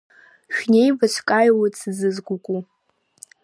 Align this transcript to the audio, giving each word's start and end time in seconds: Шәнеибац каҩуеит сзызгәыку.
Шәнеибац 0.55 1.13
каҩуеит 1.27 1.75
сзызгәыку. 1.81 2.59